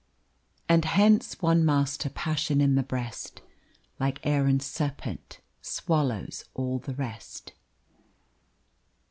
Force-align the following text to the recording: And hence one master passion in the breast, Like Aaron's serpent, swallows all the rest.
And 0.67 0.83
hence 0.83 1.39
one 1.43 1.63
master 1.63 2.09
passion 2.09 2.59
in 2.59 2.73
the 2.73 2.81
breast, 2.81 3.41
Like 3.99 4.19
Aaron's 4.25 4.65
serpent, 4.65 5.41
swallows 5.61 6.45
all 6.55 6.79
the 6.79 6.95
rest. 6.95 7.53